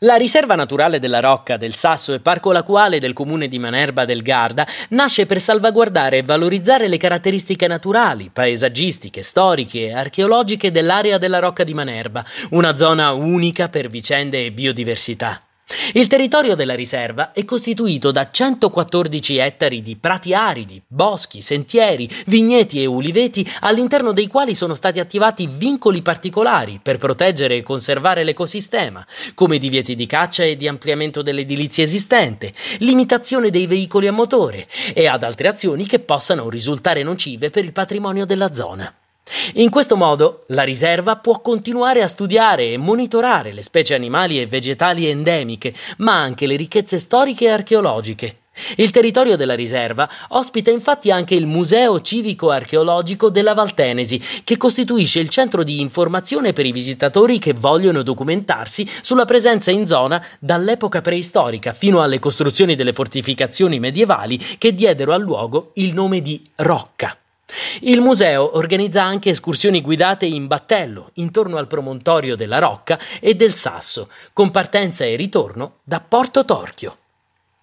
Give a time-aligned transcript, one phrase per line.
[0.00, 4.20] La riserva naturale della Rocca, del Sasso e Parco Lacuale del comune di Manerba del
[4.20, 11.38] Garda nasce per salvaguardare e valorizzare le caratteristiche naturali, paesaggistiche, storiche e archeologiche dell'area della
[11.38, 15.45] Rocca di Manerba, una zona unica per vicende e biodiversità.
[15.94, 22.80] Il territorio della riserva è costituito da 114 ettari di prati aridi, boschi, sentieri, vigneti
[22.80, 29.04] e uliveti all'interno dei quali sono stati attivati vincoli particolari per proteggere e conservare l'ecosistema,
[29.34, 35.08] come divieti di caccia e di ampliamento dell'edilizia esistente, limitazione dei veicoli a motore e
[35.08, 38.94] ad altre azioni che possano risultare nocive per il patrimonio della zona.
[39.54, 44.46] In questo modo la riserva può continuare a studiare e monitorare le specie animali e
[44.46, 48.38] vegetali endemiche, ma anche le ricchezze storiche e archeologiche.
[48.76, 55.20] Il territorio della riserva ospita infatti anche il Museo Civico Archeologico della Valtenesi, che costituisce
[55.20, 61.02] il centro di informazione per i visitatori che vogliono documentarsi sulla presenza in zona dall'epoca
[61.02, 67.16] preistorica fino alle costruzioni delle fortificazioni medievali che diedero al luogo il nome di Rocca.
[67.82, 73.52] Il museo organizza anche escursioni guidate in battello intorno al promontorio della Rocca e del
[73.52, 76.96] Sasso, con partenza e ritorno da Porto Torchio.